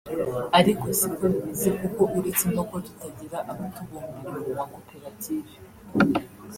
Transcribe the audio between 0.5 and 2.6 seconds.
ariko siko bimeze kuko uretse